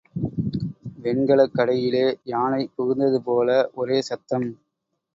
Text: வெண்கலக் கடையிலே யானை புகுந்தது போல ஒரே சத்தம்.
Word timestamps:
வெண்கலக் 1.03 1.53
கடையிலே 1.53 2.03
யானை 2.23 2.69
புகுந்தது 2.77 3.17
போல 3.17 3.69
ஒரே 3.75 4.01
சத்தம். 4.01 4.49